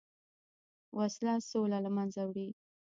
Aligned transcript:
وسله 0.97 1.35
سوله 1.49 1.77
له 1.85 1.89
منځه 1.97 2.21
وړي 2.25 2.47